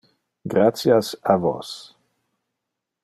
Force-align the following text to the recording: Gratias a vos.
Gratias 0.53 1.11
a 1.21 1.35
vos. 1.43 1.75